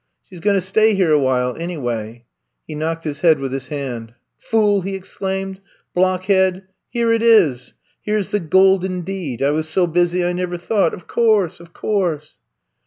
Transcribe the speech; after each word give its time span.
She 0.23 0.35
's 0.35 0.39
going 0.39 0.55
to 0.57 0.61
stay 0.65 0.95
here— 0.95 1.11
awhile, 1.11 1.55
anyway/* 1.59 2.25
He 2.67 2.73
knocked 2.73 3.03
his 3.03 3.21
head 3.21 3.37
with 3.37 3.51
his 3.53 3.67
hand. 3.67 4.15
FoolI'' 4.51 4.83
he 4.83 4.95
exclaimed. 4.95 5.59
Blockhead 5.93 6.57
I 6.57 6.61
Here 6.89 7.13
it 7.13 7.21
is. 7.21 7.75
Here 8.01 8.17
's 8.19 8.31
the 8.31 8.39
Golden 8.39 9.01
Deed! 9.01 9.43
I 9.43 9.51
was 9.51 9.69
so 9.69 9.85
busy 9.85 10.25
I 10.25 10.33
never 10.33 10.57
thought. 10.57 10.95
Of 10.95 11.05
course; 11.05 11.59
of 11.59 11.73
course 11.73 12.37